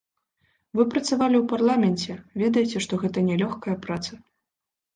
[0.79, 4.13] Вы працавалі ў парламенце, ведаеце, што гэта нялёгкая праца.